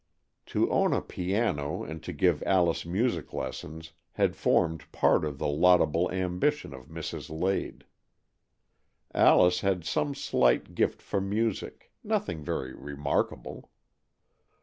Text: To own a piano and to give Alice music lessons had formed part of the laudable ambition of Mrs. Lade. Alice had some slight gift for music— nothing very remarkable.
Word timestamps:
To 0.47 0.67
own 0.71 0.93
a 0.93 1.01
piano 1.03 1.83
and 1.83 2.01
to 2.01 2.11
give 2.11 2.41
Alice 2.41 2.87
music 2.87 3.33
lessons 3.33 3.91
had 4.13 4.35
formed 4.35 4.91
part 4.91 5.23
of 5.23 5.37
the 5.37 5.45
laudable 5.45 6.09
ambition 6.11 6.73
of 6.73 6.87
Mrs. 6.87 7.29
Lade. 7.29 7.85
Alice 9.13 9.61
had 9.61 9.85
some 9.85 10.15
slight 10.15 10.73
gift 10.73 11.03
for 11.03 11.21
music— 11.21 11.91
nothing 12.03 12.43
very 12.43 12.73
remarkable. 12.73 13.69